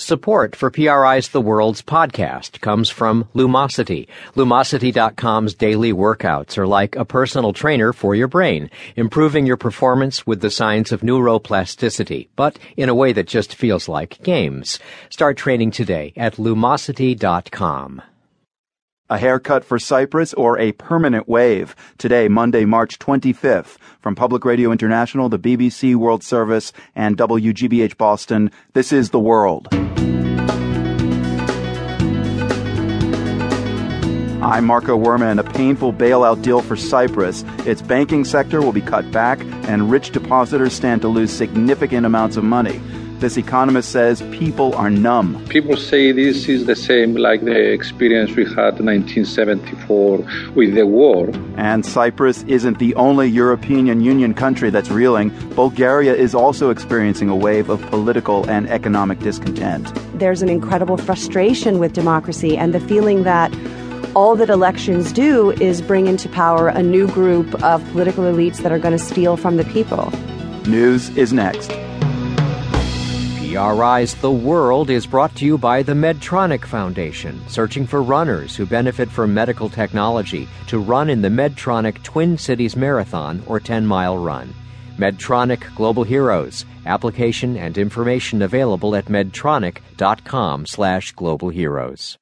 Support 0.00 0.56
for 0.56 0.70
PRI's 0.70 1.28
The 1.28 1.42
World's 1.42 1.82
podcast 1.82 2.62
comes 2.62 2.88
from 2.88 3.28
Lumosity. 3.34 4.08
Lumosity.com's 4.34 5.54
daily 5.54 5.92
workouts 5.92 6.56
are 6.56 6.66
like 6.66 6.96
a 6.96 7.04
personal 7.04 7.52
trainer 7.52 7.92
for 7.92 8.14
your 8.14 8.26
brain, 8.26 8.70
improving 8.96 9.44
your 9.44 9.58
performance 9.58 10.26
with 10.26 10.40
the 10.40 10.50
science 10.50 10.90
of 10.90 11.02
neuroplasticity, 11.02 12.28
but 12.34 12.58
in 12.78 12.88
a 12.88 12.94
way 12.94 13.12
that 13.12 13.28
just 13.28 13.54
feels 13.54 13.88
like 13.88 14.22
games. 14.22 14.78
Start 15.10 15.36
training 15.36 15.70
today 15.70 16.14
at 16.16 16.36
Lumosity.com. 16.36 18.02
A 19.10 19.18
haircut 19.18 19.64
for 19.64 19.76
Cyprus 19.80 20.32
or 20.34 20.56
a 20.56 20.70
permanent 20.70 21.28
wave. 21.28 21.74
Today, 21.98 22.28
Monday, 22.28 22.64
March 22.64 22.96
25th. 23.00 23.76
From 23.98 24.14
Public 24.14 24.44
Radio 24.44 24.70
International, 24.70 25.28
the 25.28 25.36
BBC 25.36 25.96
World 25.96 26.22
Service, 26.22 26.72
and 26.94 27.16
WGBH 27.16 27.96
Boston, 27.96 28.52
this 28.72 28.92
is 28.92 29.10
The 29.10 29.18
World. 29.18 29.66
I'm 34.40 34.64
Marco 34.64 34.96
Werman. 34.96 35.40
A 35.40 35.44
painful 35.44 35.92
bailout 35.92 36.42
deal 36.42 36.62
for 36.62 36.76
Cyprus. 36.76 37.44
Its 37.66 37.82
banking 37.82 38.24
sector 38.24 38.62
will 38.62 38.70
be 38.70 38.80
cut 38.80 39.10
back, 39.10 39.40
and 39.68 39.90
rich 39.90 40.12
depositors 40.12 40.72
stand 40.72 41.02
to 41.02 41.08
lose 41.08 41.32
significant 41.32 42.06
amounts 42.06 42.36
of 42.36 42.44
money. 42.44 42.80
This 43.20 43.36
economist 43.36 43.92
says 43.92 44.22
people 44.30 44.74
are 44.76 44.88
numb. 44.88 45.44
People 45.50 45.76
say 45.76 46.10
this 46.10 46.48
is 46.48 46.64
the 46.64 46.74
same 46.74 47.16
like 47.16 47.44
the 47.44 47.70
experience 47.70 48.34
we 48.34 48.44
had 48.44 48.80
in 48.80 48.86
1974 48.86 50.24
with 50.54 50.74
the 50.74 50.86
war. 50.86 51.30
And 51.58 51.84
Cyprus 51.84 52.44
isn't 52.44 52.78
the 52.78 52.94
only 52.94 53.28
European 53.28 54.00
Union 54.00 54.32
country 54.32 54.70
that's 54.70 54.88
reeling. 54.88 55.32
Bulgaria 55.50 56.14
is 56.14 56.34
also 56.34 56.70
experiencing 56.70 57.28
a 57.28 57.36
wave 57.36 57.68
of 57.68 57.82
political 57.90 58.48
and 58.48 58.66
economic 58.70 59.18
discontent. 59.18 59.92
There's 60.18 60.40
an 60.40 60.48
incredible 60.48 60.96
frustration 60.96 61.78
with 61.78 61.92
democracy 61.92 62.56
and 62.56 62.72
the 62.72 62.80
feeling 62.80 63.24
that 63.24 63.54
all 64.16 64.34
that 64.36 64.48
elections 64.48 65.12
do 65.12 65.50
is 65.60 65.82
bring 65.82 66.06
into 66.06 66.26
power 66.30 66.68
a 66.68 66.82
new 66.82 67.06
group 67.08 67.62
of 67.62 67.86
political 67.92 68.24
elites 68.24 68.62
that 68.62 68.72
are 68.72 68.78
going 68.78 68.96
to 68.96 69.04
steal 69.04 69.36
from 69.36 69.58
the 69.58 69.64
people. 69.64 70.10
News 70.66 71.10
is 71.18 71.34
next. 71.34 71.70
PRI's 73.50 74.14
The 74.14 74.30
World 74.30 74.90
is 74.90 75.08
brought 75.08 75.34
to 75.34 75.44
you 75.44 75.58
by 75.58 75.82
the 75.82 75.92
Medtronic 75.92 76.64
Foundation, 76.64 77.42
searching 77.48 77.84
for 77.84 78.00
runners 78.00 78.54
who 78.54 78.64
benefit 78.64 79.10
from 79.10 79.34
medical 79.34 79.68
technology 79.68 80.48
to 80.68 80.78
run 80.78 81.10
in 81.10 81.20
the 81.20 81.28
Medtronic 81.28 82.00
Twin 82.04 82.38
Cities 82.38 82.76
Marathon 82.76 83.42
or 83.48 83.58
10 83.58 83.84
mile 83.84 84.16
run. 84.16 84.54
Medtronic 84.98 85.74
Global 85.74 86.04
Heroes. 86.04 86.64
Application 86.86 87.56
and 87.56 87.76
information 87.76 88.42
available 88.42 88.94
at 88.94 89.06
medtronic.com 89.06 90.66
slash 90.66 91.10
global 91.10 91.48
heroes. 91.48 92.16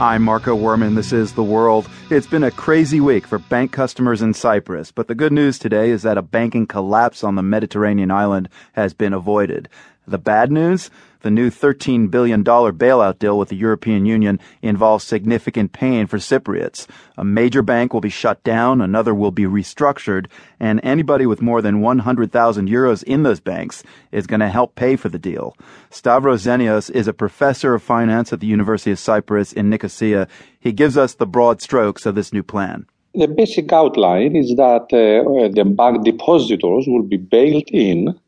I'm 0.00 0.22
Marco 0.22 0.56
Werman. 0.56 0.94
This 0.94 1.12
is 1.12 1.34
The 1.34 1.44
World. 1.44 1.86
It's 2.08 2.26
been 2.26 2.42
a 2.42 2.50
crazy 2.50 3.02
week 3.02 3.26
for 3.26 3.38
bank 3.38 3.70
customers 3.70 4.22
in 4.22 4.32
Cyprus, 4.32 4.90
but 4.90 5.08
the 5.08 5.14
good 5.14 5.30
news 5.30 5.58
today 5.58 5.90
is 5.90 6.00
that 6.04 6.16
a 6.16 6.22
banking 6.22 6.66
collapse 6.66 7.22
on 7.22 7.34
the 7.34 7.42
Mediterranean 7.42 8.10
island 8.10 8.48
has 8.72 8.94
been 8.94 9.12
avoided. 9.12 9.68
The 10.10 10.18
bad 10.18 10.50
news? 10.50 10.90
The 11.20 11.30
new 11.30 11.50
$13 11.50 12.10
billion 12.10 12.42
bailout 12.42 13.20
deal 13.20 13.38
with 13.38 13.48
the 13.48 13.56
European 13.56 14.06
Union 14.06 14.40
involves 14.60 15.04
significant 15.04 15.70
pain 15.70 16.08
for 16.08 16.16
Cypriots. 16.16 16.88
A 17.16 17.22
major 17.22 17.62
bank 17.62 17.94
will 17.94 18.00
be 18.00 18.08
shut 18.08 18.42
down, 18.42 18.80
another 18.80 19.14
will 19.14 19.30
be 19.30 19.44
restructured, 19.44 20.26
and 20.58 20.80
anybody 20.82 21.26
with 21.26 21.40
more 21.40 21.62
than 21.62 21.80
100,000 21.80 22.68
euros 22.68 23.04
in 23.04 23.22
those 23.22 23.38
banks 23.38 23.84
is 24.10 24.26
going 24.26 24.40
to 24.40 24.48
help 24.48 24.74
pay 24.74 24.96
for 24.96 25.08
the 25.08 25.18
deal. 25.18 25.56
Stavros 25.90 26.42
Zenios 26.42 26.90
is 26.90 27.06
a 27.06 27.12
professor 27.12 27.72
of 27.74 27.84
finance 27.84 28.32
at 28.32 28.40
the 28.40 28.48
University 28.48 28.90
of 28.90 28.98
Cyprus 28.98 29.52
in 29.52 29.70
Nicosia. 29.70 30.26
He 30.58 30.72
gives 30.72 30.96
us 30.96 31.14
the 31.14 31.24
broad 31.24 31.62
strokes 31.62 32.04
of 32.04 32.16
this 32.16 32.32
new 32.32 32.42
plan. 32.42 32.86
The 33.14 33.26
basic 33.26 33.72
outline 33.72 34.36
is 34.36 34.54
that 34.56 34.86
uh, 34.92 35.48
the 35.54 35.64
bank 35.64 36.04
depositors 36.04 36.86
will 36.88 37.02
be 37.02 37.16
bailed 37.16 37.68
in 37.72 38.18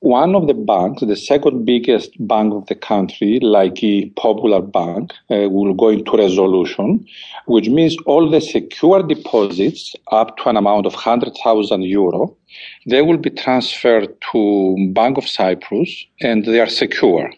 one 0.00 0.34
of 0.34 0.48
the 0.48 0.54
banks, 0.54 1.02
the 1.02 1.16
second 1.16 1.64
biggest 1.64 2.10
bank 2.26 2.52
of 2.54 2.66
the 2.66 2.74
country, 2.74 3.38
like 3.40 3.76
the 3.76 4.12
Popular 4.16 4.60
Bank, 4.60 5.12
uh, 5.30 5.48
will 5.48 5.74
go 5.74 5.90
into 5.90 6.16
resolution, 6.16 7.06
which 7.46 7.68
means 7.68 7.96
all 8.04 8.28
the 8.28 8.40
secure 8.40 9.02
deposits 9.02 9.94
up 10.10 10.36
to 10.38 10.48
an 10.48 10.56
amount 10.56 10.86
of 10.86 10.94
100,000 10.94 11.82
euro, 11.82 12.36
they 12.86 13.02
will 13.02 13.16
be 13.16 13.30
transferred 13.30 14.08
to 14.32 14.76
Bank 14.92 15.18
of 15.18 15.28
Cyprus 15.28 16.04
and 16.20 16.44
they 16.44 16.60
are 16.60 16.68
secure. 16.68 17.30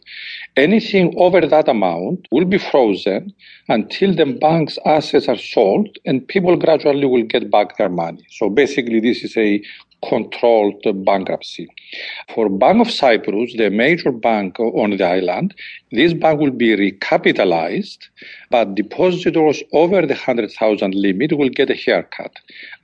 Anything 0.57 1.15
over 1.19 1.41
that 1.41 1.69
amount 1.69 2.29
will 2.31 2.45
be 2.45 2.59
frozen 2.59 3.35
until 3.69 4.15
the 4.15 4.27
bank's 4.27 4.79
assets 4.87 5.29
are 5.29 5.37
sold 5.37 5.99
and 6.07 6.27
people 6.27 6.57
gradually 6.57 7.07
will 7.07 7.25
get 7.25 7.51
back 7.51 7.77
their 7.77 7.89
money. 7.89 8.25
So 8.31 8.49
basically, 8.49 9.01
this 9.01 9.25
is 9.25 9.37
a 9.37 9.63
controlled 10.09 10.83
bankruptcy. 11.05 11.69
For 12.35 12.49
Bank 12.49 12.81
of 12.81 12.91
Cyprus, 12.91 13.55
the 13.57 13.71
major 13.71 14.13
bank 14.13 14.59
on 14.61 14.91
the 14.91 15.05
island, 15.05 15.55
this 15.93 16.13
bank 16.13 16.41
will 16.41 16.51
be 16.51 16.77
recapitalized, 16.77 17.99
but 18.51 18.75
depositors 18.75 19.63
over 19.73 20.03
the 20.03 20.15
100,000 20.15 20.95
limit 20.95 21.33
will 21.37 21.49
get 21.49 21.71
a 21.71 21.75
haircut. 21.75 22.33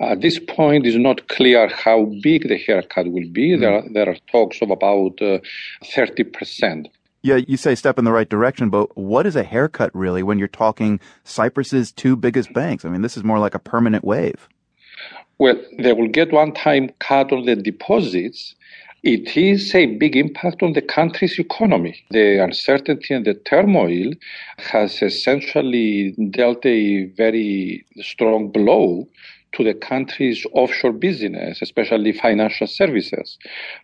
At 0.01 0.21
this 0.21 0.39
point, 0.39 0.87
it's 0.87 0.97
not 0.97 1.29
clear 1.29 1.69
how 1.69 2.05
big 2.23 2.49
the 2.49 2.59
haircut 2.59 3.07
will 3.09 3.29
be. 3.33 3.51
Mm. 3.51 3.61
There, 3.61 3.73
are, 3.73 3.85
there 3.93 4.09
are 4.09 4.17
talks 4.31 4.63
of 4.63 4.71
about 4.71 5.21
uh, 5.21 5.39
30%. 5.85 6.87
Yeah, 7.23 7.37
you 7.37 7.59
say 7.59 7.75
step 7.75 7.99
in 7.99 8.05
the 8.07 8.13
right 8.13 8.29
direction, 8.29 8.71
but 8.71 8.97
what 8.97 9.27
is 9.27 9.37
a 9.37 9.43
haircut 9.43 9.95
really 9.95 10.23
when 10.23 10.39
you're 10.39 10.49
talking 10.49 11.01
Cyprus's 11.25 11.93
two 11.93 12.17
biggest 12.17 12.53
banks? 12.55 12.85
I 12.85 12.89
mean, 12.89 13.03
this 13.03 13.17
is 13.17 13.25
more 13.25 13.39
like 13.39 13.55
a 13.55 13.59
permanent 13.59 14.05
wave. 14.05 14.49
Well, 15.39 15.59
they 15.79 15.93
will 15.93 16.09
get 16.09 16.33
one 16.33 16.53
time 16.53 16.91
cut 16.99 17.33
on 17.33 17.47
the 17.47 17.57
deposits. 17.57 18.55
It 19.03 19.37
is 19.37 19.75
a 19.75 19.87
big 19.87 20.15
impact 20.15 20.63
on 20.63 20.75
the 20.75 20.83
country's 20.83 21.39
economy. 21.39 22.05
The 22.11 22.45
uncertainty 22.45 23.15
and 23.15 23.25
the 23.25 23.33
turmoil 23.33 24.13
has 24.59 25.01
essentially 25.01 26.13
dealt 26.31 26.67
a 26.67 27.05
very 27.17 27.87
strong 28.03 28.53
blow 28.53 29.09
to 29.53 29.65
the 29.65 29.75
country's 29.75 30.47
offshore 30.53 30.93
business, 30.93 31.63
especially 31.63 32.13
financial 32.13 32.67
services, 32.67 33.39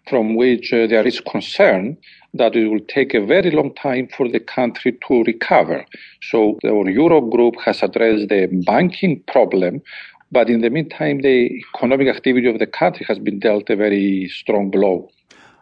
from 0.07 0.37
which 0.37 0.73
uh, 0.73 0.87
there 0.87 1.07
is 1.07 1.21
concern 1.21 1.97
that 2.35 2.55
it 2.55 2.69
will 2.69 2.85
take 2.89 3.15
a 3.15 3.25
very 3.25 3.51
long 3.51 3.75
time 3.75 4.09
for 4.15 4.29
the 4.29 4.41
country 4.41 4.97
to 5.09 5.25
recover. 5.25 5.85
So 6.23 6.59
the 6.63 6.69
Eurogroup 6.69 7.59
has 7.63 7.83
addressed 7.83 8.29
the 8.29 8.49
banking 8.67 9.23
problem 9.27 9.83
but 10.33 10.51
in 10.51 10.61
the 10.61 10.71
meantime, 10.71 11.21
the 11.21 11.63
economic 11.75 12.09
activity 12.09 12.49
of 12.49 12.59
the 12.59 12.67
country 12.67 13.07
has 13.09 13.19
been 13.19 13.39
dealt 13.39 13.71
a 13.71 13.77
very 13.77 14.29
strong 14.29 14.71
blow. 14.71 15.11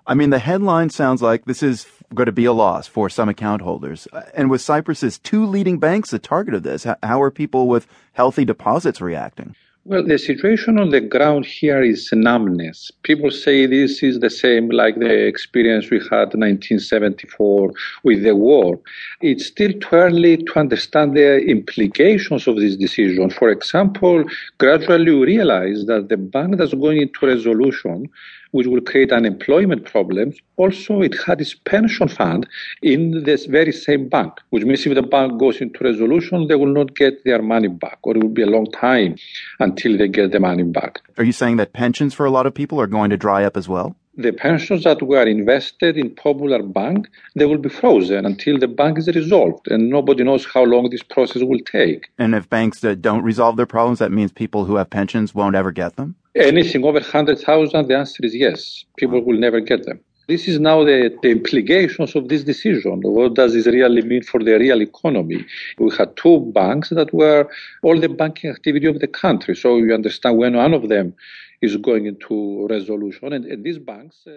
I 0.07 0.15
mean, 0.15 0.31
the 0.31 0.39
headline 0.39 0.91
sounds 0.91 1.23
like 1.23 1.47
this 1.47 1.63
is 1.63 1.87
going 2.15 2.27
to 2.27 2.33
be 2.33 2.45
a 2.45 2.53
loss 2.53 2.87
for 2.87 3.09
some 3.09 3.29
account 3.29 3.63
holders. 3.63 4.07
Uh, 4.13 4.23
and 4.35 4.51
with 4.51 4.61
Cyprus's 4.61 5.19
two 5.19 5.47
leading 5.47 5.79
banks 5.79 6.11
the 6.11 6.19
target 6.19 6.55
of 6.55 6.63
this, 6.63 6.87
how 7.03 7.23
are 7.23 7.31
people 7.31 7.69
with 7.69 7.87
healthy 8.13 8.45
deposits 8.45 9.01
reacting? 9.01 9.57
Well, 9.87 10.03
the 10.03 10.17
situation 10.17 10.79
on 10.79 10.89
the 10.89 11.03
ground 11.03 11.45
here 11.45 11.83
is 11.83 12.09
numbness. 12.11 12.91
People 13.03 13.31
say 13.31 13.67
this 13.67 14.03
is 14.03 14.19
the 14.19 14.31
same 14.31 14.71
like 14.71 14.99
the 14.99 15.27
experience 15.27 15.91
we 15.91 15.99
had 15.99 16.33
in 16.33 16.41
1974 16.41 17.71
with 18.03 18.23
the 18.23 18.35
war. 18.35 18.81
It's 19.21 19.45
still 19.45 19.75
too 19.75 19.89
early 19.93 20.39
to 20.39 20.59
understand 20.59 21.15
the 21.15 21.37
implications 21.45 22.49
of 22.49 22.57
this 22.57 22.77
decision. 22.77 23.29
For 23.29 23.51
example, 23.51 24.25
gradually 24.57 25.13
we 25.13 25.27
realize 25.27 25.85
that 25.85 26.09
the 26.09 26.17
bank 26.17 26.57
that's 26.57 26.73
going 26.73 27.03
into 27.03 27.27
resolution 27.27 28.09
which 28.55 28.69
will 28.69 28.81
create 28.81 29.11
unemployment 29.11 29.85
problems. 29.85 30.37
Also, 30.57 31.03
it 31.03 31.15
had 31.27 31.41
its 31.41 31.55
pension 31.55 32.07
fund 32.07 32.47
in 32.83 33.25
this 33.25 33.47
very 33.47 33.73
same 33.73 34.09
bank, 34.09 34.33
which 34.51 34.65
means 34.65 34.87
if 34.87 34.95
the 34.95 35.03
bank 35.03 35.41
goes 35.41 35.61
into 35.61 35.83
resolution, 35.83 36.47
they 36.47 36.55
will 36.55 36.73
not 36.73 36.95
get 36.95 37.25
their 37.25 37.43
money 37.43 37.67
back, 37.67 37.99
or 38.05 38.17
it 38.17 38.23
will 38.23 38.37
be 38.41 38.43
a 38.43 38.55
long 38.57 38.71
time 38.71 39.17
until 39.59 39.99
they 39.99 40.07
get 40.07 40.31
the 40.31 40.39
money 40.39 40.63
back. 40.63 41.01
Are 41.19 41.25
you 41.25 41.33
saying 41.33 41.57
that 41.57 41.73
pensions 41.73 42.15
for 42.15 42.25
a 42.25 42.31
lot 42.31 42.47
of 42.47 42.55
people 42.55 42.81
are 42.81 42.87
going 42.87 43.11
to 43.11 43.17
dry 43.17 43.43
up 43.45 43.57
as 43.57 43.69
well? 43.69 43.97
the 44.17 44.33
pensions 44.33 44.85
that 44.85 45.03
were 45.03 45.27
invested 45.27 45.97
in 45.97 46.15
Popular 46.15 46.63
Bank, 46.63 47.09
they 47.35 47.47
will 47.47 47.59
be 47.59 47.69
frozen 47.69 48.25
until 48.25 48.57
the 48.59 48.69
bank 48.69 48.97
is 48.99 49.09
resolved. 49.09 49.67
And 49.69 49.91
nobody 49.91 50.23
knows 50.23 50.47
how 50.47 50.63
long 50.63 50.89
this 50.91 51.03
process 51.03 51.43
will 51.43 51.59
take. 51.59 52.09
And 52.17 52.33
if 52.33 52.49
banks 52.49 52.85
uh, 52.85 52.95
don't 52.95 53.25
resolve 53.25 53.57
their 53.57 53.67
problems, 53.67 53.99
that 53.99 54.13
means 54.13 54.31
people 54.31 54.67
who 54.67 54.77
have 54.77 54.89
pensions 54.89 55.35
won't 55.35 55.57
ever 55.57 55.73
get 55.73 55.97
them? 55.97 56.15
Anything 56.37 56.85
over 56.85 56.99
100,000, 56.99 57.87
the 57.87 57.97
answer 57.97 58.25
is 58.25 58.35
yes. 58.35 58.85
People 58.97 59.23
will 59.25 59.39
never 59.39 59.61
get 59.61 59.87
them. 59.87 60.01
This 60.27 60.49
is 60.49 60.59
now 60.59 60.83
the, 60.83 61.17
the 61.23 61.31
implications 61.31 62.17
of 62.17 62.29
this 62.29 62.43
decision. 62.43 63.03
What 63.03 63.35
does 63.35 63.53
this 63.53 63.67
really 63.67 64.03
mean 64.03 64.23
for 64.23 64.43
the 64.43 64.59
real 64.59 64.81
economy? 64.81 65.45
We 65.79 65.95
had 65.97 66.17
two 66.17 66.41
banks 66.55 66.89
that 66.91 67.13
were 67.13 67.49
all 67.83 68.01
the 68.01 68.09
banking 68.09 68.51
activity 68.51 68.87
of 68.87 69.01
the 69.01 69.07
country. 69.07 69.55
So 69.55 69.77
you 69.77 69.93
understand 69.95 70.39
when 70.39 70.57
one 70.57 70.73
of 70.73 70.89
them 70.89 71.15
is 71.61 71.77
going 71.77 72.07
into 72.07 72.67
resolution, 72.69 73.33
and, 73.33 73.45
and 73.45 73.63
these 73.63 73.79
banks. 73.79 74.25
Uh, 74.27 74.33